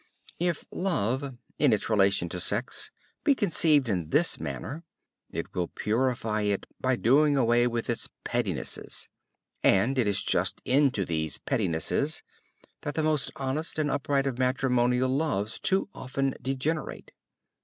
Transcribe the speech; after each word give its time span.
If 0.39 0.65
love 0.71 1.35
in 1.59 1.71
its 1.71 1.87
relation 1.87 2.27
to 2.29 2.39
sex 2.39 2.89
be 3.23 3.35
conceived 3.35 3.87
in 3.87 4.09
this 4.09 4.39
manner, 4.39 4.83
it 5.29 5.53
will 5.53 5.67
purify 5.67 6.41
it 6.41 6.65
by 6.79 6.95
doing 6.95 7.37
away 7.37 7.67
with 7.67 7.87
its 7.87 8.09
pettinesses 8.23 9.09
and 9.61 9.99
it 9.99 10.07
is 10.07 10.23
just 10.23 10.59
into 10.65 11.05
these 11.05 11.37
pettinesses 11.37 12.23
that 12.81 12.95
the 12.95 13.03
most 13.03 13.31
honest 13.35 13.77
and 13.77 13.91
upright 13.91 14.25
of 14.25 14.39
matrimonial 14.39 15.07
loves 15.07 15.59
too 15.59 15.87
often 15.93 16.33
degenerate. 16.41 17.11